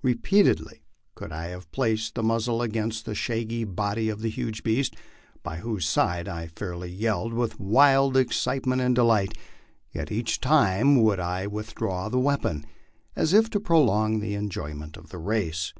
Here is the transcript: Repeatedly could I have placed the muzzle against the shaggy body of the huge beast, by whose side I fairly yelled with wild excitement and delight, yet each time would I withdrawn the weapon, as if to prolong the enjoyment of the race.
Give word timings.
Repeatedly 0.00 0.82
could 1.14 1.30
I 1.30 1.48
have 1.48 1.70
placed 1.70 2.14
the 2.14 2.22
muzzle 2.22 2.62
against 2.62 3.04
the 3.04 3.14
shaggy 3.14 3.64
body 3.64 4.08
of 4.08 4.20
the 4.22 4.30
huge 4.30 4.62
beast, 4.62 4.96
by 5.42 5.58
whose 5.58 5.86
side 5.86 6.26
I 6.26 6.46
fairly 6.46 6.90
yelled 6.90 7.34
with 7.34 7.60
wild 7.60 8.16
excitement 8.16 8.80
and 8.80 8.94
delight, 8.94 9.36
yet 9.92 10.10
each 10.10 10.40
time 10.40 11.02
would 11.02 11.20
I 11.20 11.46
withdrawn 11.46 12.10
the 12.12 12.18
weapon, 12.18 12.64
as 13.14 13.34
if 13.34 13.50
to 13.50 13.60
prolong 13.60 14.20
the 14.20 14.32
enjoyment 14.32 14.96
of 14.96 15.10
the 15.10 15.18
race. 15.18 15.74